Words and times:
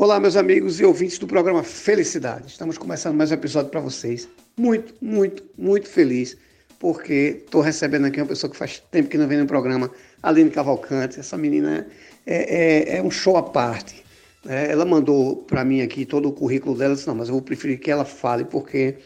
Olá, 0.00 0.20
meus 0.20 0.36
amigos 0.36 0.78
e 0.78 0.84
ouvintes 0.84 1.18
do 1.18 1.26
programa 1.26 1.64
Felicidade. 1.64 2.46
Estamos 2.46 2.78
começando 2.78 3.16
mais 3.16 3.32
um 3.32 3.34
episódio 3.34 3.68
para 3.68 3.80
vocês. 3.80 4.28
Muito, 4.56 4.94
muito, 5.00 5.42
muito 5.58 5.88
feliz, 5.88 6.36
porque 6.78 7.42
estou 7.44 7.60
recebendo 7.60 8.04
aqui 8.04 8.20
uma 8.20 8.28
pessoa 8.28 8.48
que 8.48 8.56
faz 8.56 8.78
tempo 8.92 9.08
que 9.08 9.18
não 9.18 9.26
vem 9.26 9.38
no 9.38 9.46
programa, 9.46 9.90
Aline 10.22 10.50
Cavalcante. 10.50 11.18
Essa 11.18 11.36
menina 11.36 11.84
é, 12.24 12.94
é, 12.94 12.98
é 12.98 13.02
um 13.02 13.10
show 13.10 13.36
à 13.36 13.42
parte. 13.42 14.04
É, 14.48 14.70
ela 14.70 14.84
mandou 14.84 15.38
para 15.38 15.64
mim 15.64 15.80
aqui 15.80 16.06
todo 16.06 16.28
o 16.28 16.32
currículo 16.32 16.78
dela. 16.78 16.94
Disse, 16.94 17.08
não, 17.08 17.16
mas 17.16 17.26
eu 17.26 17.34
vou 17.34 17.42
preferir 17.42 17.80
que 17.80 17.90
ela 17.90 18.04
fale, 18.04 18.44
porque 18.44 18.98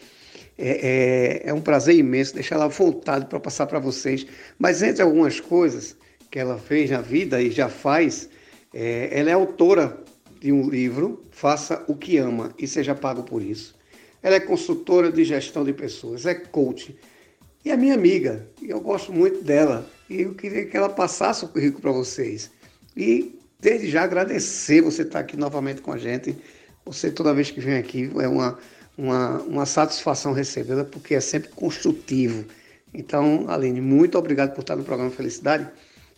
é, 0.59 1.41
é, 1.43 1.49
é 1.49 1.53
um 1.55 1.61
prazer 1.61 1.95
imenso 1.95 2.35
deixar 2.35 2.53
ela 2.53 2.65
à 2.65 2.67
vontade 2.67 3.25
para 3.25 3.39
passar 3.39 3.65
para 3.65 3.79
vocês. 3.79 4.27
Mas 4.59 4.83
entre 4.83 5.01
algumas 5.01 5.39
coisas 5.39 5.97
que 6.29 6.37
ela 6.37 6.59
fez 6.59 6.91
na 6.91 7.01
vida 7.01 7.41
e 7.41 7.49
já 7.49 7.67
faz, 7.67 8.29
é, 8.71 9.09
ela 9.11 9.31
é 9.31 9.33
autora 9.33 10.02
de 10.43 10.51
um 10.51 10.69
livro, 10.69 11.23
Faça 11.31 11.85
o 11.87 11.95
que 11.95 12.17
Ama 12.17 12.53
e 12.59 12.67
Seja 12.67 12.93
Pago 12.93 13.23
por 13.23 13.41
Isso. 13.41 13.73
Ela 14.21 14.35
é 14.35 14.39
consultora 14.41 15.09
de 15.09 15.23
gestão 15.23 15.63
de 15.63 15.71
pessoas, 15.71 16.25
é 16.25 16.35
coach. 16.35 16.93
E 17.63 17.71
é 17.71 17.77
minha 17.77 17.93
amiga, 17.93 18.45
e 18.61 18.69
eu 18.69 18.81
gosto 18.81 19.13
muito 19.13 19.41
dela. 19.41 19.89
E 20.09 20.23
eu 20.23 20.35
queria 20.35 20.65
que 20.65 20.75
ela 20.75 20.89
passasse 20.89 21.45
o 21.45 21.47
currículo 21.47 21.81
para 21.81 21.91
vocês. 21.93 22.51
E 22.95 23.39
desde 23.57 23.89
já 23.89 24.03
agradecer 24.03 24.81
você 24.81 25.03
estar 25.03 25.19
aqui 25.19 25.37
novamente 25.37 25.81
com 25.81 25.93
a 25.93 25.97
gente. 25.97 26.35
Você, 26.85 27.09
toda 27.09 27.33
vez 27.33 27.49
que 27.49 27.61
vem 27.61 27.77
aqui, 27.77 28.11
é 28.19 28.27
uma, 28.27 28.59
uma, 28.97 29.41
uma 29.43 29.65
satisfação 29.65 30.33
recebê-la, 30.33 30.83
porque 30.83 31.15
é 31.15 31.21
sempre 31.21 31.51
construtivo. 31.51 32.43
Então, 32.93 33.45
Aline, 33.47 33.79
muito 33.79 34.17
obrigado 34.17 34.53
por 34.53 34.59
estar 34.59 34.75
no 34.75 34.83
programa 34.83 35.09
Felicidade. 35.09 35.69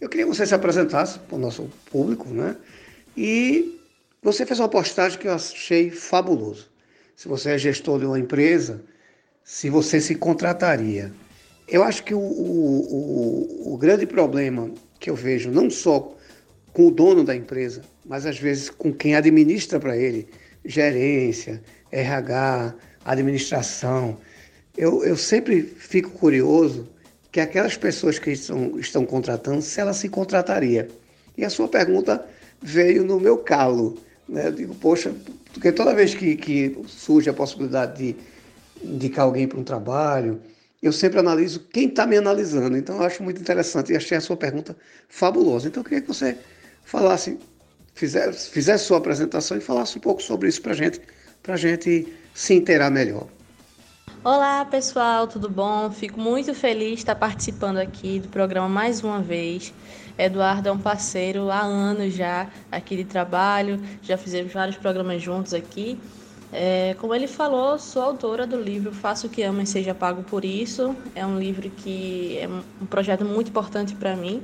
Eu 0.01 0.09
queria 0.09 0.25
que 0.25 0.33
você 0.35 0.47
se 0.47 0.55
apresentasse 0.55 1.19
para 1.19 1.35
o 1.35 1.39
nosso 1.39 1.69
público, 1.91 2.27
né? 2.27 2.55
E 3.15 3.75
você 4.25 4.43
fez 4.43 4.59
uma 4.59 4.67
postagem 4.67 5.19
que 5.19 5.27
eu 5.27 5.33
achei 5.33 5.91
fabuloso. 5.91 6.67
Se 7.15 7.27
você 7.27 7.51
é 7.51 7.57
gestor 7.59 7.99
de 7.99 8.07
uma 8.07 8.17
empresa, 8.17 8.81
se 9.43 9.69
você 9.69 10.01
se 10.01 10.15
contrataria. 10.15 11.13
Eu 11.67 11.83
acho 11.83 12.03
que 12.03 12.15
o, 12.15 12.19
o, 12.19 13.69
o, 13.69 13.73
o 13.73 13.77
grande 13.77 14.07
problema 14.07 14.71
que 14.99 15.11
eu 15.11 15.15
vejo, 15.15 15.51
não 15.51 15.69
só 15.69 16.17
com 16.73 16.87
o 16.87 16.91
dono 16.91 17.23
da 17.23 17.35
empresa, 17.35 17.83
mas 18.03 18.25
às 18.25 18.39
vezes 18.39 18.67
com 18.67 18.91
quem 18.91 19.15
administra 19.15 19.79
para 19.79 19.95
ele, 19.95 20.27
gerência, 20.65 21.61
RH, 21.91 22.73
administração. 23.05 24.17
Eu, 24.75 25.03
eu 25.03 25.15
sempre 25.15 25.61
fico 25.61 26.09
curioso 26.09 26.89
que 27.31 27.39
aquelas 27.39 27.77
pessoas 27.77 28.17
que 28.17 28.31
estão, 28.31 28.79
estão 28.79 29.05
contratando, 29.05 29.61
se 29.61 29.79
ela 29.79 29.93
se 29.93 30.09
contrataria. 30.09 30.87
E 31.37 31.45
a 31.45 31.49
sua 31.51 31.67
pergunta 31.67 32.25
veio 32.59 33.03
no 33.03 33.19
meu 33.19 33.37
calo. 33.37 34.03
Né? 34.27 34.47
Eu 34.47 34.51
digo, 34.51 34.75
poxa, 34.75 35.13
porque 35.53 35.71
toda 35.71 35.93
vez 35.93 36.13
que, 36.13 36.35
que 36.35 36.77
surge 36.87 37.29
a 37.29 37.33
possibilidade 37.33 37.97
de 37.97 38.15
indicar 38.83 39.25
alguém 39.25 39.47
para 39.47 39.59
um 39.59 39.63
trabalho, 39.63 40.41
eu 40.81 40.91
sempre 40.91 41.19
analiso 41.19 41.61
quem 41.71 41.87
está 41.87 42.05
me 42.05 42.17
analisando. 42.17 42.77
Então, 42.77 42.97
eu 42.97 43.03
acho 43.03 43.23
muito 43.23 43.41
interessante 43.41 43.91
e 43.91 43.95
achei 43.95 44.17
a 44.17 44.21
sua 44.21 44.37
pergunta 44.37 44.75
fabulosa. 45.09 45.67
Então, 45.67 45.81
eu 45.81 45.83
queria 45.83 46.01
que 46.01 46.07
você 46.07 46.37
falasse, 46.83 47.39
fizesse, 47.93 48.49
fizesse 48.49 48.85
sua 48.85 48.97
apresentação 48.97 49.57
e 49.57 49.61
falasse 49.61 49.97
um 49.97 50.01
pouco 50.01 50.21
sobre 50.21 50.47
isso 50.47 50.61
para 50.61 50.73
gente, 50.73 51.01
a 51.47 51.57
gente 51.57 52.07
se 52.33 52.53
inteirar 52.53 52.89
melhor. 52.89 53.27
Olá 54.23 54.65
pessoal, 54.65 55.27
tudo 55.27 55.47
bom? 55.47 55.91
Fico 55.91 56.19
muito 56.19 56.53
feliz 56.53 56.89
de 56.89 56.95
estar 56.95 57.15
participando 57.15 57.77
aqui 57.77 58.19
do 58.19 58.27
programa 58.27 58.67
mais 58.67 59.03
uma 59.03 59.21
vez. 59.21 59.71
Eduardo 60.17 60.69
é 60.69 60.71
um 60.71 60.79
parceiro 60.79 61.49
há 61.49 61.61
anos 61.61 62.13
já 62.13 62.49
aqui 62.71 62.95
de 62.95 63.03
trabalho, 63.03 63.79
já 64.01 64.17
fizemos 64.17 64.53
vários 64.53 64.77
programas 64.77 65.21
juntos 65.21 65.53
aqui. 65.53 65.99
É, 66.53 66.95
como 66.99 67.13
ele 67.13 67.27
falou, 67.27 67.77
sou 67.77 68.01
autora 68.01 68.47
do 68.47 68.55
livro 68.55 68.93
Faça 68.93 69.27
o 69.27 69.29
que 69.29 69.43
ama 69.43 69.63
e 69.63 69.67
seja 69.67 69.93
pago 69.93 70.23
por 70.23 70.45
isso. 70.45 70.95
É 71.13 71.25
um 71.25 71.37
livro 71.37 71.69
que 71.69 72.37
é 72.37 72.47
um 72.47 72.85
projeto 72.85 73.25
muito 73.25 73.49
importante 73.49 73.93
para 73.95 74.15
mim. 74.15 74.41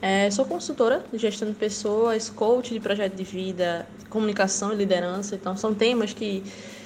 É, 0.00 0.30
sou 0.30 0.44
consultora 0.44 1.04
de 1.12 1.18
gestão 1.18 1.48
de 1.48 1.54
pessoas, 1.54 2.30
coach 2.30 2.72
de 2.72 2.80
projeto 2.80 3.14
de 3.14 3.24
vida, 3.24 3.86
comunicação 4.08 4.72
e 4.72 4.76
liderança. 4.76 5.34
Então, 5.34 5.56
são 5.56 5.74
temas 5.74 6.12
que 6.12 6.42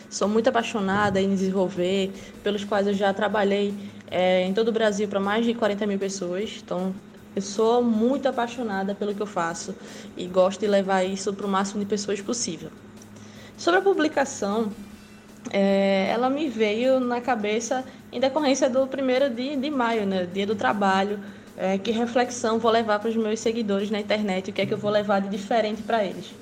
sou 0.08 0.28
muito 0.28 0.48
apaixonada 0.48 1.20
em 1.20 1.28
desenvolver, 1.28 2.12
pelos 2.42 2.64
quais 2.64 2.86
eu 2.86 2.94
já 2.94 3.12
trabalhei 3.12 3.74
é, 4.10 4.44
em 4.44 4.52
todo 4.52 4.68
o 4.68 4.72
Brasil 4.72 5.06
para 5.06 5.20
mais 5.20 5.44
de 5.44 5.54
40 5.54 5.86
mil 5.86 5.98
pessoas. 5.98 6.60
Então, 6.64 6.94
eu 7.34 7.42
sou 7.42 7.82
muito 7.82 8.28
apaixonada 8.28 8.94
pelo 8.94 9.14
que 9.14 9.22
eu 9.22 9.26
faço 9.26 9.74
e 10.16 10.26
gosto 10.26 10.60
de 10.60 10.66
levar 10.66 11.04
isso 11.04 11.32
para 11.32 11.46
o 11.46 11.48
máximo 11.48 11.80
de 11.80 11.86
pessoas 11.86 12.20
possível. 12.20 12.70
Sobre 13.56 13.80
a 13.80 13.82
publicação, 13.82 14.72
é, 15.50 16.08
ela 16.10 16.28
me 16.28 16.48
veio 16.48 16.98
na 16.98 17.20
cabeça 17.20 17.84
em 18.12 18.18
decorrência 18.18 18.68
do 18.68 18.86
primeiro 18.86 19.30
de, 19.30 19.56
de 19.56 19.70
maio, 19.70 20.06
né, 20.06 20.26
dia 20.26 20.46
do 20.46 20.54
trabalho. 20.54 21.20
É, 21.56 21.76
que 21.76 21.90
reflexão 21.90 22.58
vou 22.58 22.70
levar 22.70 22.98
para 23.00 23.10
os 23.10 23.16
meus 23.16 23.38
seguidores 23.38 23.90
na 23.90 24.00
internet, 24.00 24.50
o 24.50 24.52
que 24.52 24.62
é 24.62 24.66
que 24.66 24.72
eu 24.72 24.78
vou 24.78 24.90
levar 24.90 25.20
de 25.20 25.28
diferente 25.28 25.82
para 25.82 26.02
eles. 26.02 26.32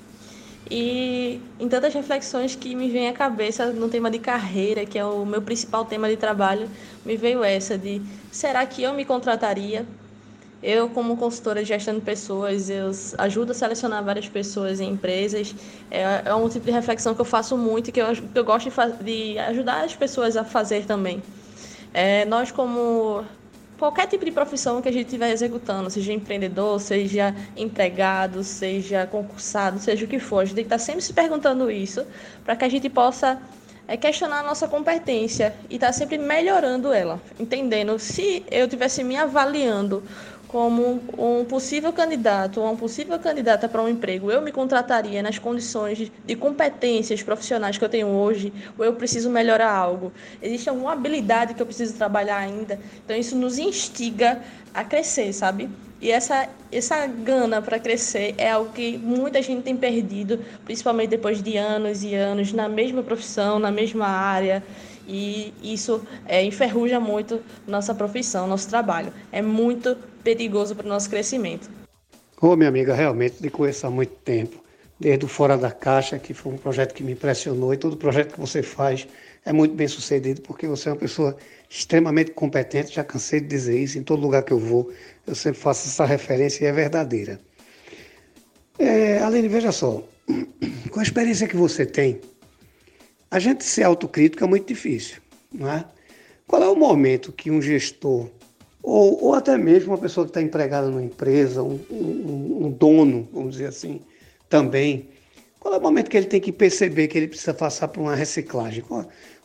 E 0.71 1.41
em 1.59 1.67
tantas 1.67 1.93
reflexões 1.93 2.55
que 2.55 2.73
me 2.73 2.89
vem 2.89 3.09
à 3.09 3.13
cabeça 3.13 3.65
no 3.73 3.89
tema 3.89 4.09
de 4.09 4.19
carreira, 4.19 4.85
que 4.85 4.97
é 4.97 5.03
o 5.03 5.25
meu 5.25 5.41
principal 5.41 5.83
tema 5.83 6.07
de 6.07 6.15
trabalho, 6.15 6.69
me 7.03 7.17
veio 7.17 7.43
essa 7.43 7.77
de 7.77 8.01
será 8.31 8.65
que 8.65 8.81
eu 8.81 8.93
me 8.93 9.03
contrataria 9.03 9.85
eu, 10.61 10.89
como 10.89 11.15
consultora 11.15 11.63
de 11.63 11.73
pessoas, 12.03 12.69
eu 12.69 12.91
ajudo 13.17 13.51
a 13.51 13.55
selecionar 13.55 14.03
várias 14.03 14.27
pessoas 14.27 14.79
em 14.79 14.91
empresas. 14.91 15.55
É, 15.89 16.23
é 16.25 16.35
um 16.35 16.49
tipo 16.49 16.65
de 16.65 16.71
reflexão 16.71 17.15
que 17.15 17.21
eu 17.21 17.25
faço 17.25 17.57
muito 17.57 17.89
e 17.89 17.91
que 17.91 18.01
eu, 18.01 18.13
que 18.13 18.37
eu 18.37 18.43
gosto 18.43 18.69
de, 18.69 19.03
de, 19.03 19.39
ajudar 19.39 19.85
as 19.85 19.95
pessoas 19.95 20.35
a 20.35 20.43
fazer 20.43 20.85
também. 20.85 21.23
É, 21.93 22.25
nós, 22.25 22.51
como 22.51 23.23
qualquer 23.77 24.07
tipo 24.07 24.25
de 24.25 24.31
profissão 24.31 24.81
que 24.81 24.89
a 24.89 24.91
gente 24.91 25.05
estiver 25.05 25.31
executando, 25.31 25.89
seja 25.89 26.11
empreendedor, 26.11 26.81
seja 26.81 27.33
empregado, 27.55 28.43
seja 28.43 29.07
concursado, 29.07 29.79
seja 29.79 30.03
o 30.03 30.07
que 30.07 30.19
for, 30.19 30.39
a 30.39 30.45
gente 30.45 30.55
tem 30.55 30.65
que 30.65 30.67
estar 30.67 30.79
sempre 30.79 31.01
se 31.01 31.13
perguntando 31.13 31.71
isso 31.71 32.05
para 32.43 32.57
que 32.57 32.65
a 32.65 32.69
gente 32.69 32.89
possa 32.89 33.41
é 33.87 33.97
questionar 33.97 34.41
a 34.41 34.43
nossa 34.43 34.67
competência 34.67 35.55
e 35.67 35.73
estar 35.73 35.91
sempre 35.93 36.15
melhorando 36.19 36.93
ela, 36.93 37.19
entendendo 37.39 37.97
se 37.97 38.45
eu 38.51 38.65
estivesse 38.65 39.03
me 39.03 39.15
avaliando 39.15 40.03
como 40.49 40.99
um 41.15 41.45
possível 41.45 41.93
candidato 41.93 42.59
ou 42.59 42.65
uma 42.65 42.75
possível 42.75 43.19
candidata 43.19 43.69
para 43.69 43.83
um 43.83 43.87
emprego, 43.87 44.31
eu 44.31 44.41
me 44.41 44.51
contrataria 44.51 45.21
nas 45.21 45.37
condições 45.37 46.11
de 46.25 46.35
competências 46.35 47.21
profissionais 47.21 47.77
que 47.77 47.85
eu 47.85 47.89
tenho 47.89 48.07
hoje, 48.07 48.51
ou 48.75 48.83
eu 48.83 48.93
preciso 48.93 49.29
melhorar 49.29 49.71
algo? 49.71 50.11
Existe 50.41 50.67
alguma 50.67 50.93
habilidade 50.93 51.53
que 51.53 51.61
eu 51.61 51.67
preciso 51.67 51.93
trabalhar 51.93 52.37
ainda? 52.37 52.79
Então 53.05 53.15
isso 53.15 53.35
nos 53.35 53.59
instiga 53.59 54.41
a 54.73 54.83
crescer, 54.83 55.31
sabe? 55.33 55.69
E 56.01 56.09
essa, 56.09 56.49
essa 56.71 57.05
gana 57.05 57.61
para 57.61 57.77
crescer 57.77 58.33
é 58.35 58.49
algo 58.49 58.71
que 58.71 58.97
muita 58.97 59.43
gente 59.43 59.61
tem 59.61 59.77
perdido, 59.77 60.43
principalmente 60.65 61.09
depois 61.09 61.43
de 61.43 61.57
anos 61.57 62.03
e 62.03 62.15
anos 62.15 62.53
na 62.53 62.67
mesma 62.67 63.03
profissão, 63.03 63.59
na 63.59 63.69
mesma 63.69 64.07
área 64.07 64.63
e 65.09 65.51
isso 65.63 66.05
é, 66.27 66.43
enferruja 66.43 66.99
muito 66.99 67.41
nossa 67.67 67.95
profissão, 67.95 68.45
nosso 68.45 68.69
trabalho. 68.69 69.11
É 69.31 69.41
muito 69.41 69.97
perigoso 70.23 70.75
para 70.75 70.85
o 70.85 70.89
nosso 70.89 71.09
crescimento. 71.09 71.69
Ô, 72.41 72.47
oh, 72.47 72.55
minha 72.55 72.69
amiga, 72.69 72.93
realmente 72.93 73.41
lhe 73.41 73.49
conheço 73.49 73.85
há 73.85 73.89
muito 73.89 74.13
tempo, 74.23 74.63
desde 74.99 75.25
o 75.25 75.27
Fora 75.27 75.57
da 75.57 75.71
Caixa, 75.71 76.17
que 76.17 76.33
foi 76.33 76.53
um 76.53 76.57
projeto 76.57 76.93
que 76.93 77.03
me 77.03 77.11
impressionou, 77.11 77.73
e 77.73 77.77
todo 77.77 77.97
projeto 77.97 78.33
que 78.33 78.39
você 78.39 78.63
faz 78.63 79.07
é 79.45 79.51
muito 79.51 79.75
bem 79.75 79.87
sucedido, 79.87 80.41
porque 80.41 80.67
você 80.67 80.89
é 80.89 80.93
uma 80.93 80.97
pessoa 80.97 81.35
extremamente 81.69 82.31
competente, 82.31 82.93
já 82.93 83.03
cansei 83.03 83.39
de 83.39 83.47
dizer 83.47 83.79
isso, 83.79 83.97
em 83.97 84.03
todo 84.03 84.21
lugar 84.21 84.43
que 84.43 84.53
eu 84.53 84.59
vou, 84.59 84.91
eu 85.27 85.35
sempre 85.35 85.59
faço 85.59 85.87
essa 85.87 86.05
referência 86.05 86.63
e 86.63 86.67
é 86.67 86.71
verdadeira. 86.71 87.39
É, 88.77 89.19
Aline, 89.19 89.47
veja 89.47 89.71
só, 89.71 90.03
com 90.91 90.99
a 90.99 91.03
experiência 91.03 91.47
que 91.47 91.55
você 91.55 91.85
tem, 91.85 92.21
a 93.29 93.37
gente 93.37 93.63
ser 93.63 93.83
autocrítico 93.83 94.43
é 94.43 94.47
muito 94.47 94.67
difícil, 94.67 95.17
não 95.51 95.69
é? 95.69 95.85
Qual 96.47 96.63
é 96.63 96.67
o 96.67 96.75
momento 96.75 97.31
que 97.31 97.51
um 97.51 97.61
gestor, 97.61 98.29
ou, 98.81 99.25
ou 99.25 99.33
até 99.33 99.57
mesmo 99.57 99.91
uma 99.91 99.97
pessoa 99.97 100.25
que 100.25 100.31
está 100.31 100.41
empregada 100.41 100.87
numa 100.87 101.03
empresa, 101.03 101.61
um, 101.61 101.79
um, 101.89 102.65
um, 102.65 102.71
dono, 102.71 103.27
vamos 103.31 103.53
dizer 103.53 103.67
assim, 103.67 104.01
também, 104.47 105.09
qual 105.59 105.73
é 105.73 105.77
o 105.77 105.81
momento 105.81 106.09
que 106.09 106.17
ele 106.17 106.27
tem 106.27 106.39
que 106.39 106.51
perceber 106.51 107.07
que 107.07 107.17
ele 107.17 107.27
precisa 107.27 107.53
passar 107.53 107.89
por 107.89 108.01
uma 108.01 108.15
reciclagem? 108.15 108.83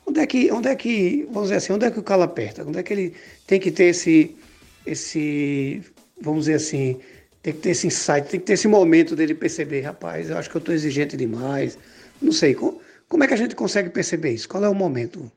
Onde 0.07 0.21
é 0.21 0.27
que, 0.27 0.53
onde 0.53 0.69
é 0.69 0.77
que 0.77 1.27
vamos 1.31 1.45
dizer 1.45 1.57
assim, 1.57 1.73
onde 1.73 1.87
é 1.87 1.91
que 1.91 1.99
o 1.99 2.03
calo 2.03 2.23
aperta? 2.23 2.65
Onde 2.65 2.79
é 2.79 2.83
que 2.83 2.93
ele 2.93 3.15
tem 3.47 3.59
que 3.59 3.71
ter 3.71 3.85
esse, 3.85 4.37
esse, 4.87 5.83
vamos 6.21 6.45
dizer 6.45 6.55
assim, 6.55 7.01
tem 7.43 7.53
que 7.53 7.61
ter 7.61 7.71
esse 7.71 7.87
insight, 7.87 8.29
tem 8.29 8.41
que 8.41 8.47
ter 8.47 8.53
esse 8.55 8.69
momento 8.69 9.17
dele 9.17 9.35
perceber, 9.35 9.81
rapaz, 9.81 10.31
eu 10.31 10.39
acho 10.39 10.49
que 10.49 10.57
eu 10.57 10.61
estou 10.61 10.75
exigente 10.75 11.17
demais, 11.17 11.77
não 12.23 12.33
sei, 12.33 12.55
como, 12.55 12.81
como 13.09 13.25
é 13.25 13.27
que 13.27 13.35
a 13.35 13.37
gente 13.37 13.55
consegue 13.55 13.91
perceber 13.91 14.31
isso? 14.31 14.49
Qual 14.49 14.65
é 14.65 14.69
o 14.69 14.75
momento? 14.75 15.31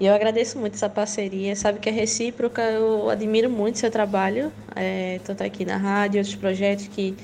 E 0.00 0.06
eu 0.06 0.14
agradeço 0.14 0.58
muito 0.58 0.74
essa 0.74 0.88
parceria, 0.88 1.56
sabe 1.56 1.80
que 1.80 1.88
é 1.88 1.92
recíproca, 1.92 2.62
eu 2.62 3.10
admiro 3.10 3.50
muito 3.50 3.80
seu 3.80 3.90
trabalho, 3.90 4.52
é, 4.76 5.18
tanto 5.24 5.42
aqui 5.42 5.64
na 5.64 5.76
rádio, 5.76 6.20
outros 6.20 6.36
projetos 6.36 6.86
que 6.86 7.16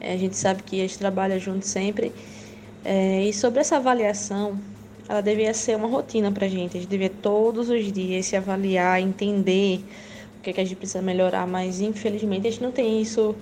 é, 0.00 0.12
a 0.12 0.16
gente 0.16 0.36
sabe 0.36 0.62
que 0.64 0.80
a 0.80 0.82
gente 0.82 0.98
trabalha 0.98 1.38
junto 1.38 1.64
sempre. 1.64 2.12
É, 2.84 3.22
e 3.22 3.32
sobre 3.32 3.60
essa 3.60 3.76
avaliação, 3.76 4.58
ela 5.08 5.20
devia 5.20 5.54
ser 5.54 5.76
uma 5.76 5.86
rotina 5.86 6.32
para 6.32 6.46
a 6.46 6.48
gente. 6.48 6.76
A 6.76 6.80
gente 6.80 6.90
devia 6.90 7.10
todos 7.10 7.68
os 7.68 7.92
dias 7.92 8.26
se 8.26 8.34
avaliar, 8.34 9.00
entender 9.00 9.84
o 10.38 10.42
que, 10.42 10.50
é 10.50 10.52
que 10.52 10.60
a 10.60 10.64
gente 10.64 10.76
precisa 10.76 11.00
melhorar, 11.00 11.46
mas 11.46 11.80
infelizmente 11.80 12.48
a 12.48 12.50
gente 12.50 12.62
não 12.62 12.72
tem 12.72 13.00
isso 13.00 13.36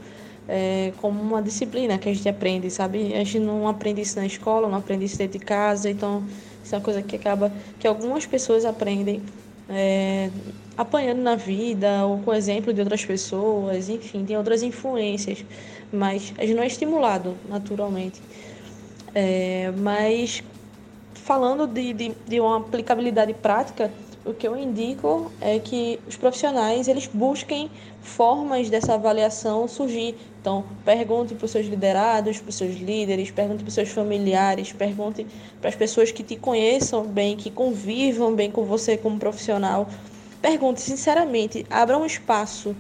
é, 0.47 0.93
como 1.01 1.23
uma 1.23 1.43
disciplina 1.43 1.97
que 1.97 2.09
a 2.09 2.15
gente 2.15 2.29
aprende, 2.29 2.71
sabe? 2.71 3.15
A 3.15 3.19
gente 3.19 3.39
não 3.39 3.67
aprende 3.67 4.03
isso 4.03 4.19
na 4.19 4.27
escola, 4.27 4.69
não 4.69 4.77
aprende 4.77 5.07
isso 5.07 5.17
dentro 5.17 5.39
de 5.39 5.45
casa, 5.45 5.91
então 5.91 6.23
isso 6.65 6.75
é 6.75 6.79
uma 6.79 6.85
coisa 6.85 7.03
que 7.03 7.15
acaba 7.15 7.53
que 7.79 7.87
algumas 7.87 8.25
pessoas 8.25 8.65
aprendem 8.65 9.23
é, 9.69 10.31
apanhando 10.77 11.21
na 11.21 11.37
vida 11.37 12.05
ou 12.05 12.19
com 12.21 12.33
exemplo 12.33 12.73
de 12.73 12.81
outras 12.81 13.05
pessoas, 13.05 13.89
enfim, 13.89 14.25
tem 14.25 14.37
outras 14.37 14.63
influências, 14.63 15.45
mas 15.93 16.33
a 16.39 16.43
gente 16.43 16.57
não 16.57 16.63
é 16.63 16.67
estimulado 16.67 17.37
naturalmente. 17.49 18.21
É, 19.15 19.73
mas 19.77 20.43
falando 21.15 21.67
de, 21.67 21.93
de, 21.93 22.13
de 22.27 22.41
uma 22.41 22.59
aplicabilidade 22.59 23.33
prática, 23.35 23.91
o 24.25 24.33
que 24.33 24.49
eu 24.49 24.57
indico 24.57 25.31
é 25.41 25.59
que 25.59 26.01
os 26.09 26.17
profissionais 26.17 26.89
eles 26.89 27.07
busquem 27.07 27.71
formas 28.01 28.71
dessa 28.71 28.95
avaliação 28.95 29.69
surgir. 29.69 30.15
Então, 30.41 30.65
pergunte 30.85 31.35
para 31.35 31.45
os 31.45 31.51
seus 31.51 31.67
liderados, 31.67 32.41
para 32.41 32.49
os 32.49 32.55
seus 32.55 32.77
líderes, 32.77 33.31
pergunte 33.31 33.63
para 33.63 33.69
os 33.69 33.75
seus 33.75 33.91
familiares, 33.91 34.73
pergunte 34.73 35.27
para 35.61 35.69
as 35.69 35.77
pessoas 35.77 36.11
que 36.11 36.23
te 36.23 36.37
conheçam 36.37 37.05
bem, 37.07 37.37
que 37.37 37.51
convivam 37.51 38.35
bem 38.35 38.51
com 38.51 38.65
você 38.65 38.97
como 38.97 39.19
profissional. 39.19 39.89
Pergunte 40.41 40.81
sinceramente, 40.81 41.65
abra 41.71 41.99
um 41.99 42.05
espaço 42.05 42.75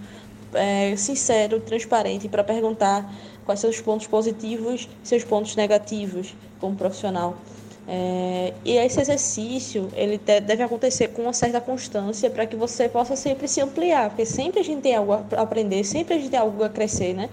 é, 0.54 0.94
sincero, 0.96 1.60
transparente 1.60 2.28
para 2.28 2.44
perguntar 2.44 3.10
quais 3.44 3.60
são 3.60 3.68
os 3.68 3.80
pontos 3.80 4.06
positivos 4.06 4.88
seus 5.02 5.24
pontos 5.24 5.56
negativos 5.56 6.34
como 6.60 6.76
profissional. 6.76 7.36
É, 7.86 8.54
e 8.64 8.76
esse 8.78 8.98
exercício 8.98 9.90
ele 9.94 10.16
deve 10.16 10.62
acontecer 10.62 11.08
com 11.08 11.22
uma 11.22 11.34
certa 11.34 11.60
constância 11.60 12.30
para 12.30 12.46
que 12.46 12.56
você 12.56 12.88
possa 12.88 13.14
sempre 13.14 13.46
se 13.46 13.60
ampliar, 13.60 14.08
porque 14.08 14.24
sempre 14.24 14.60
a 14.60 14.64
gente 14.64 14.80
tem 14.80 14.94
algo 14.94 15.12
a 15.12 15.42
aprender, 15.42 15.84
sempre 15.84 16.14
a 16.14 16.18
gente 16.18 16.30
tem 16.30 16.40
algo 16.40 16.64
a 16.64 16.68
crescer, 16.68 17.12
né? 17.12 17.28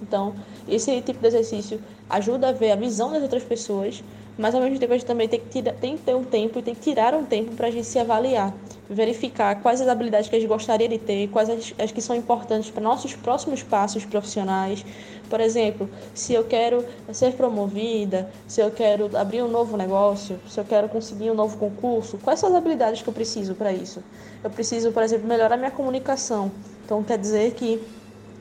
Então, 0.00 0.34
esse 0.66 1.00
tipo 1.02 1.20
de 1.20 1.26
exercício 1.26 1.80
ajuda 2.08 2.48
a 2.48 2.52
ver 2.52 2.70
a 2.70 2.76
visão 2.76 3.12
das 3.12 3.22
outras 3.22 3.44
pessoas, 3.44 4.02
mas 4.38 4.54
ao 4.54 4.60
mesmo 4.60 4.78
tempo 4.78 4.92
a 4.92 4.96
gente 4.96 5.06
também 5.06 5.28
tem 5.28 5.40
que, 5.40 5.48
tirar, 5.48 5.72
tem 5.74 5.96
que 5.96 6.02
ter 6.02 6.14
um 6.14 6.24
tempo 6.24 6.58
e 6.58 6.62
tem 6.62 6.74
que 6.74 6.80
tirar 6.80 7.14
um 7.14 7.24
tempo 7.24 7.54
para 7.54 7.68
a 7.68 7.70
gente 7.70 7.86
se 7.86 7.98
avaliar, 7.98 8.54
verificar 8.88 9.60
quais 9.62 9.80
as 9.80 9.88
habilidades 9.88 10.28
que 10.28 10.36
a 10.36 10.38
gente 10.38 10.48
gostaria 10.48 10.88
de 10.88 10.98
ter, 10.98 11.28
quais 11.28 11.48
as, 11.50 11.74
as 11.78 11.92
que 11.92 12.00
são 12.00 12.16
importantes 12.16 12.70
para 12.70 12.82
nossos 12.82 13.14
próximos 13.14 13.62
passos 13.62 14.04
profissionais, 14.04 14.84
por 15.30 15.40
exemplo, 15.40 15.88
se 16.12 16.34
eu 16.34 16.42
quero 16.42 16.84
ser 17.12 17.34
promovida, 17.34 18.28
se 18.48 18.60
eu 18.60 18.70
quero 18.72 19.16
abrir 19.16 19.42
um 19.42 19.48
novo 19.48 19.76
negócio, 19.76 20.40
se 20.48 20.58
eu 20.58 20.64
quero 20.64 20.88
conseguir 20.88 21.30
um 21.30 21.34
novo 21.34 21.56
concurso, 21.56 22.18
quais 22.18 22.40
são 22.40 22.48
as 22.48 22.56
habilidades 22.56 23.00
que 23.00 23.08
eu 23.08 23.14
preciso 23.14 23.54
para 23.54 23.72
isso? 23.72 24.02
Eu 24.42 24.50
preciso, 24.50 24.90
por 24.90 25.04
exemplo, 25.04 25.28
melhorar 25.28 25.56
minha 25.56 25.70
comunicação. 25.70 26.50
Então, 26.84 27.04
quer 27.04 27.16
dizer 27.16 27.52
que 27.54 27.80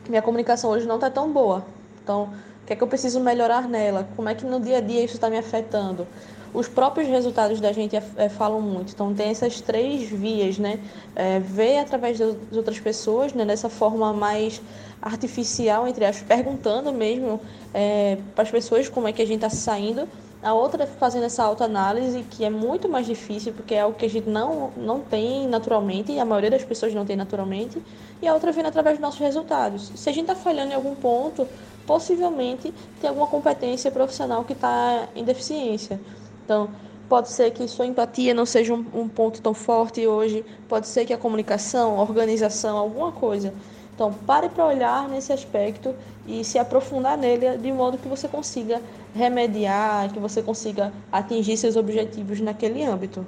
minha 0.10 0.24
comunicação 0.24 0.72
hoje 0.72 0.88
não 0.88 0.96
está 0.96 1.12
tão 1.12 1.32
boa. 1.32 1.64
Então, 2.04 2.34
que 2.70 2.74
é 2.74 2.76
que 2.76 2.84
eu 2.84 2.88
preciso 2.88 3.20
melhorar 3.20 3.68
nela? 3.68 4.08
Como 4.16 4.30
é 4.30 4.36
que 4.36 4.46
no 4.46 4.60
dia 4.60 4.78
a 4.78 4.82
dia 4.82 5.04
isso 5.04 5.16
está 5.16 5.28
me 5.28 5.40
afetando? 5.40 6.06
Os 6.54 6.68
próprios 6.68 7.08
resultados 7.08 7.60
da 7.60 7.72
gente 7.72 7.96
é, 7.96 8.30
falam 8.30 8.62
muito. 8.62 8.94
Então, 8.94 9.12
tem 9.12 9.30
essas 9.30 9.60
três 9.60 10.08
vias, 10.08 10.60
né? 10.60 10.80
É, 11.16 11.40
ver 11.40 11.80
através 11.80 12.20
das 12.20 12.36
outras 12.54 12.80
pessoas, 12.80 13.34
né? 13.34 13.44
Dessa 13.44 13.70
forma 13.70 14.14
mais 14.14 14.62
artificial, 15.02 15.88
entre 15.88 16.06
aspas, 16.06 16.28
perguntando 16.28 16.94
mesmo 16.94 17.42
é, 17.74 18.20
para 18.36 18.44
as 18.44 18.52
pessoas 18.52 18.88
como 18.88 19.08
é 19.08 19.12
que 19.12 19.22
a 19.24 19.26
gente 19.26 19.44
está 19.44 19.50
saindo. 19.50 20.08
A 20.44 20.54
outra 20.54 20.84
é 20.84 20.88
fazendo 20.88 21.24
essa 21.24 21.44
autoanálise, 21.44 22.24
que 22.30 22.46
é 22.46 22.52
muito 22.52 22.88
mais 22.88 23.08
difícil, 23.08 23.52
porque 23.52 23.74
é 23.74 23.82
algo 23.82 23.98
que 23.98 24.06
a 24.06 24.10
gente 24.10 24.30
não, 24.30 24.72
não 24.78 25.00
tem 25.00 25.48
naturalmente, 25.48 26.12
e 26.12 26.20
a 26.20 26.24
maioria 26.24 26.52
das 26.52 26.64
pessoas 26.64 26.94
não 26.94 27.04
tem 27.04 27.16
naturalmente. 27.16 27.82
E 28.22 28.28
a 28.28 28.34
outra 28.34 28.52
vem 28.52 28.64
através 28.64 28.98
dos 28.98 29.02
nossos 29.02 29.20
resultados. 29.20 29.92
Se 29.96 30.08
a 30.08 30.14
gente 30.14 30.30
está 30.30 30.36
falhando 30.36 30.72
em 30.72 30.76
algum 30.76 30.94
ponto, 30.94 31.48
possivelmente 31.90 32.72
tem 33.02 33.10
alguma 33.10 33.26
competência 33.26 33.90
profissional 33.90 34.44
que 34.44 34.54
está 34.54 35.10
em 35.16 35.24
deficiência. 35.24 36.00
Então, 36.46 36.70
pode 37.10 37.32
ser 37.32 37.50
que 37.50 37.68
sua 37.68 37.88
empatia 37.88 38.32
não 38.32 38.46
seja 38.46 38.76
um, 38.76 38.86
um 38.94 39.08
ponto 39.10 39.42
tão 39.42 39.56
forte 39.56 40.06
hoje, 40.06 40.46
pode 40.68 40.88
ser 40.88 41.04
que 41.08 41.14
a 41.14 41.18
comunicação, 41.18 42.00
a 42.00 42.04
organização, 42.04 42.78
alguma 42.78 43.12
coisa 43.12 43.52
então, 44.00 44.14
pare 44.14 44.48
para 44.48 44.66
olhar 44.66 45.10
nesse 45.10 45.34
aspecto 45.34 45.94
e 46.26 46.42
se 46.42 46.58
aprofundar 46.58 47.18
nele 47.18 47.58
de 47.58 47.70
modo 47.70 47.98
que 47.98 48.08
você 48.08 48.30
consiga 48.30 48.82
remediar, 49.14 50.10
que 50.14 50.20
você 50.20 50.42
consiga 50.42 50.94
atingir 51.12 51.58
seus 51.58 51.76
objetivos 51.76 52.40
naquele 52.40 52.82
âmbito. 52.82 53.28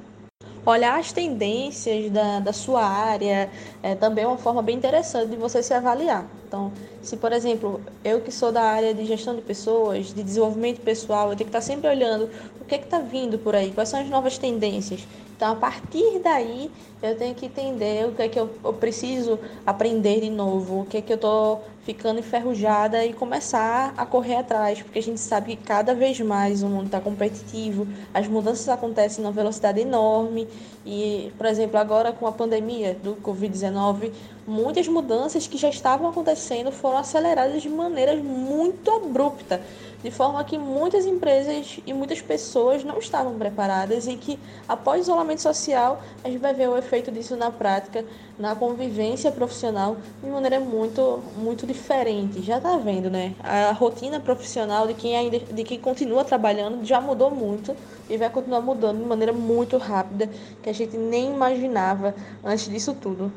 Olhar 0.63 0.99
as 0.99 1.11
tendências 1.11 2.11
da, 2.11 2.39
da 2.39 2.53
sua 2.53 2.83
área 2.83 3.49
é 3.81 3.95
também 3.95 4.25
uma 4.25 4.37
forma 4.37 4.61
bem 4.61 4.75
interessante 4.75 5.29
de 5.29 5.35
você 5.35 5.63
se 5.63 5.73
avaliar. 5.73 6.27
Então, 6.47 6.71
se, 7.01 7.17
por 7.17 7.31
exemplo, 7.33 7.81
eu 8.03 8.21
que 8.21 8.31
sou 8.31 8.51
da 8.51 8.61
área 8.61 8.93
de 8.93 9.05
gestão 9.05 9.35
de 9.35 9.41
pessoas, 9.41 10.13
de 10.13 10.21
desenvolvimento 10.21 10.81
pessoal, 10.81 11.29
eu 11.31 11.35
tenho 11.35 11.49
que 11.49 11.57
estar 11.57 11.61
sempre 11.61 11.89
olhando 11.89 12.29
o 12.59 12.65
que 12.65 12.75
é 12.75 12.77
está 12.77 12.99
vindo 12.99 13.39
por 13.39 13.55
aí, 13.55 13.71
quais 13.71 13.89
são 13.89 13.99
as 13.99 14.09
novas 14.09 14.37
tendências. 14.37 15.07
Então, 15.35 15.53
a 15.53 15.55
partir 15.55 16.19
daí, 16.23 16.69
eu 17.01 17.17
tenho 17.17 17.33
que 17.33 17.47
entender 17.47 18.07
o 18.07 18.11
que 18.11 18.21
é 18.21 18.27
que 18.27 18.39
eu, 18.39 18.49
eu 18.63 18.73
preciso 18.73 19.39
aprender 19.65 20.21
de 20.21 20.29
novo, 20.29 20.81
o 20.81 20.85
que 20.85 20.97
é 20.97 21.01
que 21.01 21.11
eu 21.11 21.15
estou 21.15 21.63
ficando 21.83 22.19
enferrujada 22.19 23.03
e 23.03 23.13
começar 23.13 23.93
a 23.97 24.05
correr 24.05 24.35
atrás, 24.35 24.81
porque 24.81 24.99
a 24.99 25.03
gente 25.03 25.19
sabe 25.19 25.55
que 25.55 25.63
cada 25.63 25.95
vez 25.95 26.19
mais 26.19 26.61
o 26.61 26.67
mundo 26.67 26.85
está 26.85 27.01
competitivo, 27.01 27.87
as 28.13 28.27
mudanças 28.27 28.69
acontecem 28.69 29.23
numa 29.23 29.33
velocidade 29.33 29.79
enorme 29.79 30.47
e, 30.85 31.31
por 31.37 31.45
exemplo, 31.45 31.77
agora 31.77 32.11
com 32.11 32.27
a 32.27 32.31
pandemia 32.31 32.95
do 33.03 33.15
Covid-19, 33.15 34.11
muitas 34.47 34.87
mudanças 34.87 35.47
que 35.47 35.57
já 35.57 35.69
estavam 35.69 36.07
acontecendo 36.07 36.71
foram 36.71 36.97
aceleradas 36.97 37.61
de 37.61 37.69
maneira 37.69 38.15
muito 38.15 38.89
abrupta 38.91 39.61
de 40.03 40.09
forma 40.09 40.43
que 40.43 40.57
muitas 40.57 41.05
empresas 41.05 41.79
e 41.85 41.93
muitas 41.93 42.21
pessoas 42.21 42.83
não 42.83 42.97
estavam 42.97 43.37
preparadas 43.37 44.07
e 44.07 44.15
que 44.15 44.39
após 44.67 44.99
o 44.99 45.03
isolamento 45.03 45.41
social 45.41 46.01
a 46.23 46.29
gente 46.29 46.39
vai 46.39 46.53
ver 46.53 46.69
o 46.69 46.77
efeito 46.77 47.11
disso 47.11 47.35
na 47.35 47.51
prática, 47.51 48.03
na 48.37 48.55
convivência 48.55 49.31
profissional 49.31 49.97
de 50.23 50.29
maneira 50.29 50.59
muito 50.59 51.21
muito 51.37 51.67
diferente. 51.67 52.41
Já 52.41 52.57
está 52.57 52.77
vendo, 52.77 53.09
né? 53.09 53.35
A 53.39 53.71
rotina 53.71 54.19
profissional 54.19 54.87
de 54.87 54.93
quem 54.93 55.15
ainda 55.15 55.39
de 55.39 55.63
quem 55.63 55.79
continua 55.79 56.23
trabalhando 56.23 56.83
já 56.83 56.99
mudou 56.99 57.29
muito 57.29 57.75
e 58.09 58.17
vai 58.17 58.29
continuar 58.29 58.61
mudando 58.61 58.99
de 58.99 59.05
maneira 59.05 59.33
muito 59.33 59.77
rápida 59.77 60.29
que 60.61 60.69
a 60.69 60.73
gente 60.73 60.97
nem 60.97 61.33
imaginava 61.33 62.15
antes 62.43 62.67
disso 62.67 62.95
tudo. 62.99 63.31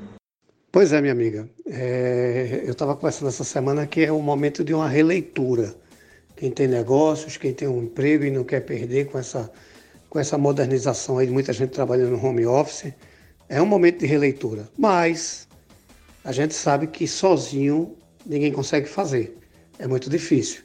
Pois 0.74 0.92
é, 0.92 1.00
minha 1.00 1.12
amiga. 1.12 1.48
É, 1.66 2.62
eu 2.64 2.72
estava 2.72 2.96
conversando 2.96 3.28
essa 3.28 3.44
semana 3.44 3.86
que 3.86 4.04
é 4.04 4.10
o 4.10 4.20
momento 4.20 4.64
de 4.64 4.74
uma 4.74 4.88
releitura 4.88 5.72
quem 6.44 6.50
tem 6.50 6.68
negócios, 6.68 7.38
quem 7.38 7.54
tem 7.54 7.66
um 7.66 7.84
emprego 7.84 8.22
e 8.22 8.30
não 8.30 8.44
quer 8.44 8.60
perder 8.60 9.06
com 9.06 9.18
essa, 9.18 9.50
com 10.10 10.18
essa 10.18 10.36
modernização 10.36 11.16
aí 11.16 11.26
de 11.26 11.32
muita 11.32 11.54
gente 11.54 11.70
trabalhando 11.70 12.10
no 12.10 12.22
home 12.22 12.44
office, 12.44 12.92
é 13.48 13.62
um 13.62 13.64
momento 13.64 14.00
de 14.00 14.06
releitura. 14.06 14.68
Mas 14.76 15.48
a 16.22 16.32
gente 16.32 16.52
sabe 16.52 16.86
que 16.88 17.08
sozinho 17.08 17.96
ninguém 18.26 18.52
consegue 18.52 18.86
fazer. 18.86 19.38
É 19.78 19.86
muito 19.86 20.10
difícil, 20.10 20.64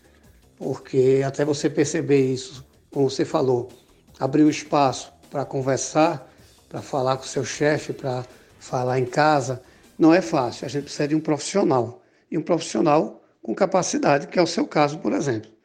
porque 0.57 1.21
até 1.25 1.45
você 1.45 1.69
perceber 1.69 2.25
isso, 2.25 2.65
como 2.91 3.09
você 3.09 3.23
falou, 3.23 3.69
abrir 4.19 4.43
o 4.43 4.49
espaço 4.49 5.13
para 5.31 5.45
conversar, 5.45 6.29
para 6.67 6.81
falar 6.81 7.15
com 7.15 7.23
o 7.23 7.27
seu 7.27 7.45
chefe, 7.45 7.93
para 7.93 8.25
falar 8.59 8.99
em 8.99 9.05
casa, 9.05 9.61
não 9.97 10.13
é 10.13 10.19
fácil. 10.19 10.65
A 10.65 10.69
gente 10.69 10.83
precisa 10.83 11.07
de 11.07 11.15
um 11.15 11.21
profissional. 11.21 12.01
E 12.29 12.37
um 12.37 12.41
profissional 12.41 13.23
com 13.41 13.55
capacidade, 13.55 14.27
que 14.27 14.37
é 14.37 14.41
o 14.41 14.47
seu 14.47 14.67
caso, 14.67 14.99
por 14.99 15.13
exemplo. 15.13 15.57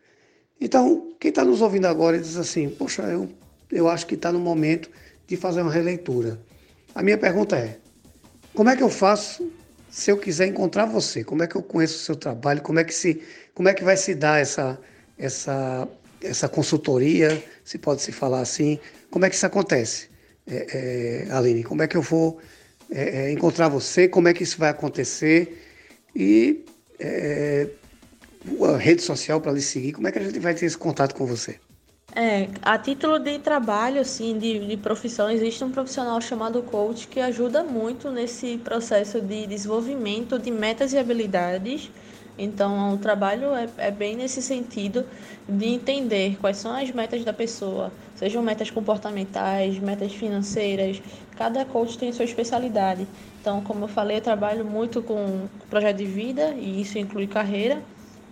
Então, 0.61 1.12
quem 1.18 1.28
está 1.30 1.44
nos 1.44 1.61
ouvindo 1.61 1.87
agora 1.87 2.18
diz 2.18 2.37
assim: 2.37 2.68
Poxa, 2.68 3.02
eu, 3.02 3.28
eu 3.70 3.88
acho 3.88 4.06
que 4.06 4.14
está 4.14 4.30
no 4.32 4.38
momento 4.38 4.90
de 5.26 5.37
fazer 5.37 5.62
uma 5.62 5.73
releitura. 5.73 6.40
A 6.94 7.02
minha 7.02 7.18
pergunta 7.18 7.56
é: 7.56 7.78
como 8.54 8.70
é 8.70 8.76
que 8.76 8.82
eu 8.82 8.90
faço 8.90 9.50
se 9.90 10.11
eu 10.11 10.16
quiser 10.16 10.46
encontrar 10.46 10.87
você? 10.87 11.25
Como 11.25 11.42
é 11.42 11.46
que 11.46 11.56
eu 11.56 11.62
conheço 11.62 11.96
o 11.96 12.00
seu 12.00 12.16
trabalho? 12.16 12.62
Como 12.62 12.78
é 12.78 12.84
que, 12.84 12.94
se, 12.94 13.23
como 13.54 13.68
é 13.68 13.75
que 13.75 13.82
vai 13.82 13.96
se 13.96 14.14
dar 14.14 14.40
essa, 14.40 14.78
essa, 15.18 15.88
essa 16.23 16.49
consultoria, 16.49 17.42
se 17.64 17.78
pode 17.78 18.02
se 18.02 18.12
falar 18.12 18.40
assim? 18.40 18.78
Como 19.11 19.25
é 19.25 19.30
que 19.30 19.37
isso 19.37 19.46
acontece, 19.46 20.08
é, 20.46 21.26
é, 21.28 21.32
Aline? 21.32 21.64
Como 21.64 21.82
é 21.82 21.88
que 21.88 21.96
eu 21.96 22.02
vou 22.02 22.38
é, 22.90 23.26
é 23.26 23.32
encontrar 23.32 23.68
você? 23.68 24.08
Como 24.08 24.28
é 24.28 24.34
que 24.34 24.42
isso 24.42 24.58
vai 24.58 24.70
acontecer? 24.70 25.61
E 26.14 26.64
é, 26.99 27.68
a 28.74 28.76
rede 28.78 29.02
social 29.02 29.40
para 29.40 29.52
lhe 29.52 29.60
seguir? 29.62 29.92
Como 29.92 30.06
é 30.08 30.12
que 30.12 30.18
a 30.18 30.22
gente 30.22 30.38
vai 30.40 30.54
ter 30.54 30.66
esse 30.66 30.78
contato 30.78 31.14
com 31.14 31.26
você? 31.26 31.60
É, 32.16 32.48
a 32.62 32.78
título 32.78 33.18
de 33.18 33.38
trabalho, 33.40 34.00
assim, 34.00 34.38
de, 34.38 34.66
de 34.68 34.76
profissão, 34.76 35.28
existe 35.30 35.64
um 35.64 35.72
profissional 35.72 36.20
chamado 36.20 36.62
coach 36.62 37.08
que 37.08 37.18
ajuda 37.18 37.64
muito 37.64 38.10
nesse 38.10 38.56
processo 38.58 39.20
de 39.20 39.46
desenvolvimento 39.48 40.38
de 40.38 40.50
metas 40.50 40.92
e 40.92 40.98
habilidades 40.98 41.90
Então, 42.38 42.94
o 42.94 42.98
trabalho 42.98 43.54
é, 43.54 43.72
é, 43.78 43.90
bem 43.92 44.16
nesse 44.16 44.42
sentido 44.42 45.08
de 45.48 45.66
entender 45.66 46.38
quais 46.40 46.58
são 46.58 46.72
as 46.74 46.90
metas 46.92 47.24
da 47.24 47.32
pessoa, 47.32 47.94
sejam 48.14 48.42
metas 48.42 48.70
comportamentais, 48.70 49.78
metas 49.80 50.12
financeiras. 50.14 51.02
Cada 51.36 51.64
coach 51.66 51.98
tem 51.98 52.12
sua 52.12 52.24
especialidade. 52.26 53.08
Então, 53.40 53.62
como 53.62 53.84
eu 53.84 53.88
falei, 53.88 54.18
eu 54.18 54.22
trabalho 54.22 54.64
muito 54.64 55.02
com 55.02 55.48
projeto 55.70 55.98
de 55.98 56.06
vida, 56.06 56.54
e 56.56 56.80
isso 56.82 56.98
inclui 56.98 57.28
carreira, 57.28 57.84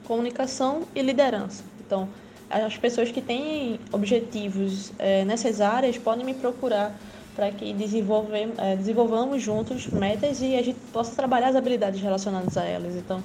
comunicação 0.06 0.82
e 0.94 1.02
liderança. 1.02 1.64
Então, 1.84 2.08
as 2.50 2.76
pessoas 2.76 3.10
que 3.10 3.20
têm 3.20 3.80
objetivos 3.90 4.92
é, 4.98 5.24
nessas 5.24 5.60
áreas 5.60 5.96
podem 5.96 6.24
me 6.24 6.34
procurar 6.34 6.94
para 7.34 7.50
que 7.50 7.70
é, 8.58 8.76
desenvolvamos 8.76 9.42
juntos 9.42 9.86
metas 9.86 10.42
e 10.42 10.54
a 10.54 10.62
gente 10.62 10.78
possa 10.92 11.14
trabalhar 11.16 11.48
as 11.48 11.56
habilidades 11.56 12.00
relacionadas 12.00 12.56
a 12.56 12.64
elas. 12.64 12.94
Então, 12.94 13.22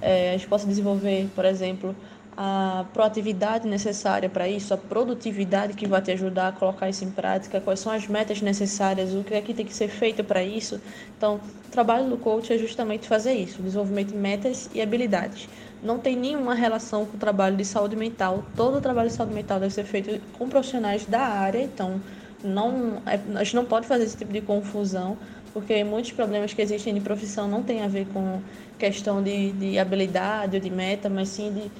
é, 0.00 0.30
a 0.30 0.32
gente 0.32 0.46
possa 0.46 0.66
desenvolver, 0.66 1.28
por 1.34 1.44
exemplo, 1.44 1.94
a 2.36 2.86
proatividade 2.92 3.66
necessária 3.66 4.28
para 4.28 4.48
isso, 4.48 4.72
a 4.72 4.76
produtividade 4.76 5.74
que 5.74 5.86
vai 5.86 6.00
te 6.00 6.10
ajudar 6.12 6.48
a 6.48 6.52
colocar 6.52 6.88
isso 6.88 7.04
em 7.04 7.10
prática, 7.10 7.60
quais 7.60 7.80
são 7.80 7.92
as 7.92 8.06
metas 8.06 8.40
necessárias, 8.40 9.12
o 9.12 9.24
que 9.24 9.34
é 9.34 9.42
que 9.42 9.52
tem 9.52 9.66
que 9.66 9.74
ser 9.74 9.88
feito 9.88 10.22
para 10.22 10.42
isso. 10.42 10.80
Então, 11.16 11.40
o 11.66 11.70
trabalho 11.70 12.08
do 12.08 12.16
coach 12.16 12.52
é 12.52 12.56
justamente 12.56 13.06
fazer 13.06 13.34
isso, 13.34 13.60
desenvolvimento 13.60 14.08
de 14.08 14.16
metas 14.16 14.70
e 14.72 14.80
habilidades. 14.80 15.48
Não 15.82 15.98
tem 15.98 16.16
nenhuma 16.16 16.54
relação 16.54 17.06
com 17.06 17.16
o 17.16 17.20
trabalho 17.20 17.56
de 17.56 17.64
saúde 17.64 17.96
mental. 17.96 18.44
Todo 18.54 18.78
o 18.78 18.80
trabalho 18.80 19.08
de 19.08 19.14
saúde 19.14 19.34
mental 19.34 19.58
deve 19.58 19.72
ser 19.72 19.84
feito 19.84 20.20
com 20.36 20.48
profissionais 20.48 21.06
da 21.06 21.20
área, 21.20 21.62
então 21.62 22.00
não, 22.44 23.02
é, 23.06 23.20
a 23.38 23.44
gente 23.44 23.56
não 23.56 23.64
pode 23.64 23.86
fazer 23.86 24.04
esse 24.04 24.16
tipo 24.16 24.32
de 24.32 24.40
confusão, 24.40 25.16
porque 25.52 25.82
muitos 25.84 26.12
problemas 26.12 26.52
que 26.52 26.62
existem 26.62 26.94
de 26.94 27.00
profissão 27.00 27.48
não 27.48 27.62
tem 27.62 27.82
a 27.82 27.88
ver 27.88 28.06
com 28.12 28.40
questão 28.78 29.22
de, 29.22 29.52
de 29.52 29.78
habilidade 29.78 30.56
ou 30.56 30.62
de 30.62 30.70
meta, 30.70 31.08
mas 31.08 31.28
sim 31.28 31.52
de, 31.52 31.70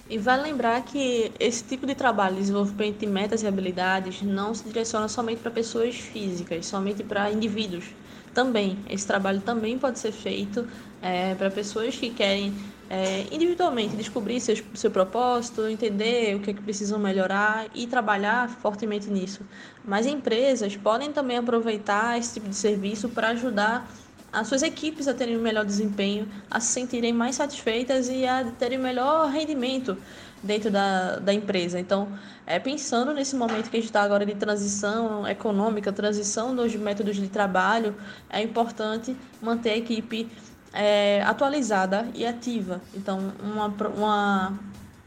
E 0.09 0.17
vale 0.17 0.43
lembrar 0.43 0.83
que 0.83 1.31
esse 1.39 1.63
tipo 1.63 1.87
de 1.87 1.95
trabalho, 1.95 2.35
desenvolvimento 2.35 2.99
de 2.99 3.07
metas 3.07 3.41
e 3.41 3.47
habilidades, 3.47 4.21
não 4.21 4.53
se 4.53 4.63
direciona 4.65 5.07
somente 5.07 5.39
para 5.39 5.49
pessoas 5.49 5.95
físicas, 5.95 6.65
somente 6.65 7.03
para 7.03 7.31
indivíduos. 7.31 7.85
Também, 8.33 8.77
esse 8.89 9.07
trabalho 9.07 9.39
também 9.41 9.77
pode 9.77 9.99
ser 9.99 10.11
feito 10.11 10.67
é, 11.01 11.35
para 11.35 11.49
pessoas 11.49 11.95
que 11.95 12.09
querem 12.09 12.53
é, 12.89 13.25
individualmente 13.31 13.95
descobrir 13.95 14.41
seu, 14.41 14.57
seu 14.73 14.91
propósito, 14.91 15.67
entender 15.67 16.35
o 16.35 16.39
que, 16.41 16.51
é 16.51 16.53
que 16.53 16.61
precisam 16.61 16.99
melhorar 16.99 17.67
e 17.73 17.87
trabalhar 17.87 18.49
fortemente 18.49 19.09
nisso. 19.09 19.41
Mas 19.85 20.05
empresas 20.05 20.75
podem 20.75 21.13
também 21.13 21.37
aproveitar 21.37 22.19
esse 22.19 22.33
tipo 22.33 22.49
de 22.49 22.55
serviço 22.55 23.07
para 23.09 23.29
ajudar 23.29 23.89
as 24.33 24.47
suas 24.47 24.63
equipes 24.63 25.07
a 25.07 25.13
terem 25.13 25.37
um 25.37 25.41
melhor 25.41 25.63
desempenho, 25.63 26.27
a 26.49 26.59
se 26.59 26.73
sentirem 26.73 27.13
mais 27.13 27.35
satisfeitas 27.35 28.09
e 28.09 28.25
a 28.25 28.43
terem 28.57 28.79
melhor 28.79 29.29
rendimento 29.29 29.95
dentro 30.41 30.71
da, 30.71 31.19
da 31.19 31.31
empresa. 31.31 31.79
Então, 31.79 32.07
é, 32.45 32.57
pensando 32.59 33.13
nesse 33.13 33.35
momento 33.35 33.69
que 33.69 33.77
a 33.77 33.79
gente 33.79 33.89
está 33.89 34.01
agora 34.01 34.25
de 34.25 34.33
transição 34.33 35.27
econômica, 35.27 35.93
transição 35.93 36.55
dos 36.55 36.75
métodos 36.75 37.15
de 37.15 37.27
trabalho, 37.27 37.95
é 38.27 38.41
importante 38.41 39.15
manter 39.39 39.69
a 39.69 39.77
equipe 39.77 40.29
é, 40.73 41.21
atualizada 41.23 42.07
e 42.15 42.25
ativa. 42.25 42.81
Então, 42.95 43.31
uma, 43.41 43.67
uma, 43.67 44.59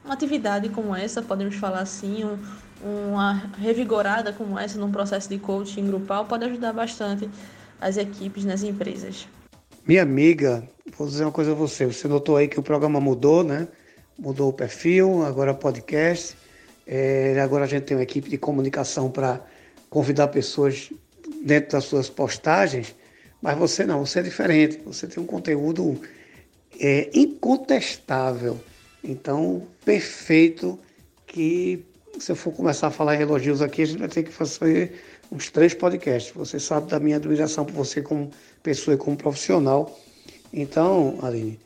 uma 0.04 0.14
atividade 0.14 0.68
como 0.68 0.94
essa, 0.94 1.20
podemos 1.20 1.56
falar 1.56 1.80
assim, 1.80 2.24
um, 2.24 2.38
uma 3.10 3.42
revigorada 3.58 4.32
como 4.32 4.58
essa 4.58 4.78
num 4.78 4.92
processo 4.92 5.28
de 5.28 5.38
coaching 5.38 5.86
grupal 5.86 6.26
pode 6.26 6.44
ajudar 6.44 6.72
bastante 6.72 7.28
as 7.80 7.96
equipes 7.96 8.44
nas 8.44 8.62
empresas. 8.62 9.28
Minha 9.86 10.02
amiga, 10.02 10.68
vou 10.96 11.06
dizer 11.06 11.24
uma 11.24 11.32
coisa 11.32 11.52
a 11.52 11.54
você. 11.54 11.86
Você 11.86 12.08
notou 12.08 12.36
aí 12.36 12.48
que 12.48 12.58
o 12.58 12.62
programa 12.62 13.00
mudou, 13.00 13.44
né? 13.44 13.68
Mudou 14.18 14.48
o 14.48 14.52
perfil, 14.52 15.24
agora 15.24 15.54
podcast. 15.54 16.36
É, 16.86 17.38
agora 17.40 17.64
a 17.64 17.68
gente 17.68 17.84
tem 17.84 17.96
uma 17.96 18.02
equipe 18.02 18.28
de 18.28 18.38
comunicação 18.38 19.10
para 19.10 19.40
convidar 19.90 20.28
pessoas 20.28 20.92
dentro 21.44 21.72
das 21.72 21.84
suas 21.84 22.08
postagens. 22.08 22.94
Mas 23.40 23.56
você 23.58 23.84
não, 23.84 24.04
você 24.04 24.20
é 24.20 24.22
diferente. 24.22 24.80
Você 24.84 25.06
tem 25.06 25.22
um 25.22 25.26
conteúdo 25.26 26.00
é, 26.80 27.10
incontestável. 27.14 28.58
Então, 29.04 29.66
perfeito 29.84 30.78
que 31.26 31.84
se 32.18 32.32
eu 32.32 32.36
for 32.36 32.52
começar 32.52 32.88
a 32.88 32.90
falar 32.90 33.16
em 33.16 33.22
elogios 33.22 33.60
aqui, 33.60 33.82
a 33.82 33.86
gente 33.86 33.98
vai 33.98 34.08
ter 34.08 34.22
que 34.22 34.32
fazer 34.32 35.00
uns 35.30 35.50
três 35.50 35.74
podcasts. 35.74 36.32
Você 36.34 36.58
sabe 36.58 36.90
da 36.90 37.00
minha 37.00 37.16
admiração 37.16 37.64
por 37.64 37.74
você 37.74 38.02
como 38.02 38.30
pessoa 38.62 38.94
e 38.94 38.98
como 38.98 39.16
profissional. 39.16 39.98
Então, 40.52 41.18
Aline, 41.22 41.58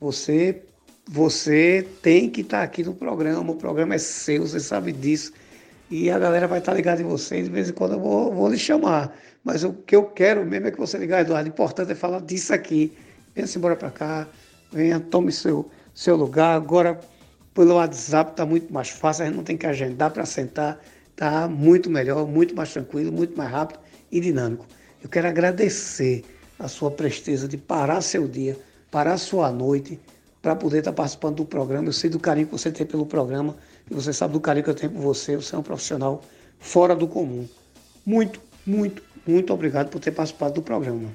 você, 0.00 0.62
você 1.06 1.86
tem 2.02 2.30
que 2.30 2.42
estar 2.42 2.62
aqui 2.62 2.82
no 2.82 2.94
programa. 2.94 3.52
O 3.52 3.56
programa 3.56 3.94
é 3.94 3.98
seu, 3.98 4.46
você 4.46 4.60
sabe 4.60 4.92
disso. 4.92 5.32
E 5.90 6.10
a 6.10 6.18
galera 6.18 6.46
vai 6.46 6.58
estar 6.58 6.74
ligada 6.74 7.00
em 7.00 7.04
você. 7.04 7.42
De 7.42 7.48
vez 7.48 7.70
em 7.70 7.72
quando 7.72 7.94
eu 7.94 8.00
vou, 8.00 8.32
vou 8.32 8.48
lhe 8.48 8.58
chamar. 8.58 9.16
Mas 9.42 9.64
o 9.64 9.72
que 9.72 9.96
eu 9.96 10.04
quero 10.04 10.44
mesmo 10.44 10.68
é 10.68 10.70
que 10.70 10.78
você 10.78 10.98
ligar, 10.98 11.20
Eduardo. 11.20 11.48
O 11.48 11.52
importante 11.52 11.92
é 11.92 11.94
falar 11.94 12.20
disso 12.20 12.52
aqui. 12.52 12.92
Venha-se 13.34 13.58
embora 13.58 13.76
para 13.76 13.90
cá. 13.90 14.28
Venha, 14.70 15.00
tome 15.00 15.32
seu, 15.32 15.70
seu 15.94 16.14
lugar. 16.14 16.54
Agora, 16.54 17.00
pelo 17.54 17.74
WhatsApp, 17.74 18.32
está 18.32 18.44
muito 18.44 18.72
mais 18.72 18.90
fácil. 18.90 19.24
A 19.24 19.26
gente 19.26 19.36
não 19.36 19.44
tem 19.44 19.56
que 19.56 19.66
agendar 19.66 20.10
para 20.10 20.26
sentar 20.26 20.78
está 21.18 21.48
muito 21.48 21.90
melhor, 21.90 22.28
muito 22.28 22.54
mais 22.54 22.72
tranquilo, 22.72 23.10
muito 23.10 23.36
mais 23.36 23.50
rápido 23.50 23.80
e 24.10 24.20
dinâmico. 24.20 24.64
Eu 25.02 25.08
quero 25.08 25.26
agradecer 25.26 26.24
a 26.56 26.68
sua 26.68 26.92
presteza 26.92 27.48
de 27.48 27.56
parar 27.56 28.00
seu 28.02 28.28
dia, 28.28 28.56
parar 28.88 29.18
sua 29.18 29.50
noite, 29.50 29.98
para 30.40 30.54
poder 30.54 30.78
estar 30.78 30.92
tá 30.92 30.96
participando 30.96 31.36
do 31.36 31.44
programa. 31.44 31.88
Eu 31.88 31.92
sei 31.92 32.08
do 32.08 32.20
carinho 32.20 32.46
que 32.46 32.52
você 32.52 32.70
tem 32.70 32.86
pelo 32.86 33.04
programa 33.04 33.56
e 33.90 33.94
você 33.94 34.12
sabe 34.12 34.34
do 34.34 34.40
carinho 34.40 34.62
que 34.62 34.70
eu 34.70 34.74
tenho 34.74 34.92
por 34.92 35.02
você. 35.02 35.34
Você 35.34 35.56
é 35.56 35.58
um 35.58 35.62
profissional 35.62 36.22
fora 36.60 36.94
do 36.94 37.08
comum. 37.08 37.46
Muito, 38.06 38.40
muito, 38.64 39.02
muito 39.26 39.52
obrigado 39.52 39.90
por 39.90 40.00
ter 40.00 40.12
participado 40.12 40.54
do 40.54 40.62
programa. 40.62 41.10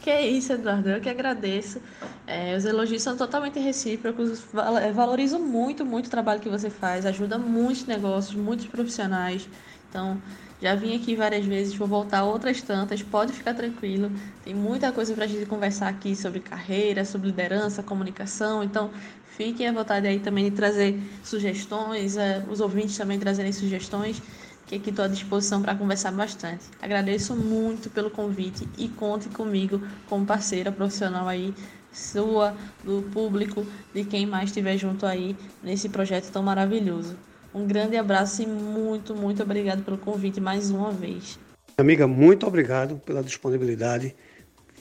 Que 0.00 0.08
é 0.10 0.26
isso, 0.26 0.52
Eduardo. 0.52 0.88
Eu 0.88 1.00
que 1.00 1.08
agradeço. 1.10 1.80
É, 2.26 2.56
os 2.56 2.64
elogios 2.64 3.02
são 3.02 3.16
totalmente 3.16 3.58
recíprocos. 3.58 4.42
É, 4.82 4.90
valorizo 4.92 5.38
muito, 5.38 5.84
muito 5.84 6.06
o 6.06 6.10
trabalho 6.10 6.40
que 6.40 6.48
você 6.48 6.70
faz. 6.70 7.04
Ajuda 7.04 7.36
muitos 7.38 7.84
negócios, 7.84 8.34
muitos 8.34 8.66
profissionais. 8.66 9.46
Então, 9.88 10.20
já 10.62 10.74
vim 10.74 10.96
aqui 10.96 11.14
várias 11.14 11.44
vezes, 11.44 11.74
vou 11.74 11.86
voltar 11.86 12.24
outras 12.24 12.62
tantas. 12.62 13.02
Pode 13.02 13.32
ficar 13.32 13.52
tranquilo. 13.54 14.10
Tem 14.42 14.54
muita 14.54 14.90
coisa 14.90 15.12
para 15.14 15.24
a 15.24 15.28
gente 15.28 15.44
conversar 15.44 15.88
aqui 15.88 16.16
sobre 16.16 16.40
carreira, 16.40 17.04
sobre 17.04 17.28
liderança, 17.28 17.82
comunicação. 17.82 18.64
Então, 18.64 18.90
fiquem 19.36 19.68
à 19.68 19.72
vontade 19.72 20.06
aí 20.06 20.18
também 20.18 20.44
de 20.48 20.52
trazer 20.52 20.98
sugestões, 21.22 22.16
é, 22.16 22.42
os 22.48 22.60
ouvintes 22.60 22.96
também 22.96 23.18
trazerem 23.18 23.52
sugestões 23.52 24.22
que 24.70 24.76
aqui 24.76 24.90
estou 24.90 25.04
à 25.04 25.08
disposição 25.08 25.60
para 25.60 25.74
conversar 25.74 26.12
bastante. 26.12 26.66
Agradeço 26.80 27.34
muito 27.34 27.90
pelo 27.90 28.08
convite 28.08 28.68
e 28.78 28.88
conte 28.88 29.28
comigo 29.28 29.82
como 30.08 30.24
parceira 30.24 30.70
profissional 30.70 31.26
aí, 31.26 31.52
sua, 31.92 32.54
do 32.84 33.02
público, 33.12 33.66
de 33.92 34.04
quem 34.04 34.24
mais 34.24 34.50
estiver 34.50 34.78
junto 34.78 35.04
aí 35.04 35.36
nesse 35.60 35.88
projeto 35.88 36.30
tão 36.30 36.40
maravilhoso. 36.40 37.16
Um 37.52 37.66
grande 37.66 37.96
abraço 37.96 38.42
e 38.42 38.46
muito, 38.46 39.12
muito 39.12 39.42
obrigado 39.42 39.82
pelo 39.82 39.98
convite 39.98 40.40
mais 40.40 40.70
uma 40.70 40.92
vez. 40.92 41.36
Amiga, 41.76 42.06
muito 42.06 42.46
obrigado 42.46 42.96
pela 43.04 43.24
disponibilidade. 43.24 44.14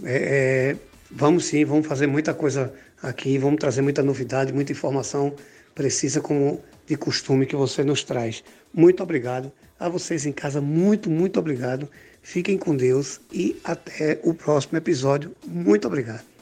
É, 0.03 0.75
é, 0.75 0.77
vamos 1.09 1.45
sim, 1.45 1.65
vamos 1.65 1.87
fazer 1.87 2.05
muita 2.05 2.31
coisa 2.31 2.71
aqui, 3.01 3.39
vamos 3.39 3.59
trazer 3.59 3.81
muita 3.81 4.03
novidade, 4.03 4.53
muita 4.53 4.71
informação 4.71 5.33
precisa 5.73 6.21
como 6.21 6.61
de 6.85 6.95
costume 6.95 7.45
que 7.45 7.55
você 7.55 7.83
nos 7.83 8.03
traz. 8.03 8.43
Muito 8.71 9.01
obrigado. 9.01 9.51
A 9.79 9.87
vocês 9.87 10.25
em 10.25 10.31
casa, 10.31 10.59
muito, 10.59 11.09
muito 11.09 11.39
obrigado. 11.39 11.87
Fiquem 12.21 12.57
com 12.57 12.75
Deus 12.75 13.21
e 13.31 13.55
até 13.63 14.19
o 14.23 14.33
próximo 14.33 14.77
episódio. 14.77 15.31
Muito 15.47 15.87
obrigado. 15.87 16.38